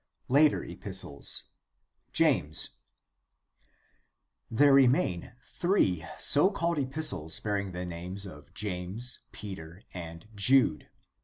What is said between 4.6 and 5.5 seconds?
remain